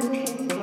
[0.00, 0.57] Okay.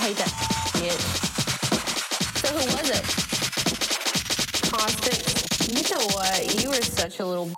[0.00, 0.32] hate that
[0.76, 1.00] shit.
[2.40, 3.04] So who was it?
[4.72, 6.62] Austin, you know what?
[6.62, 7.50] You were such a little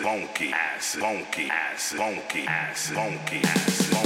[0.00, 2.92] ass, wonky ass, wonky ass, wonky ass,
[3.44, 3.97] ass.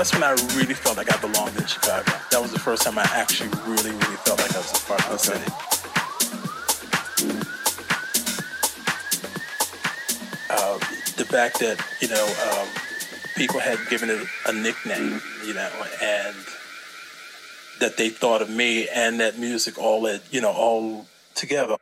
[0.00, 2.10] that's when I really felt like I belonged in Chicago.
[2.30, 5.04] That was the first time I actually really, really felt like I was a part
[5.04, 5.44] of the city.
[10.48, 10.78] Uh,
[11.18, 12.68] the fact that you know um,
[13.36, 15.70] people had given it a nickname, you know,
[16.00, 16.36] and
[17.80, 21.04] that they thought of me and that music all at you know all
[21.34, 21.76] together.